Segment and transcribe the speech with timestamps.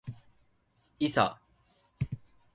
[0.99, 1.39] いさ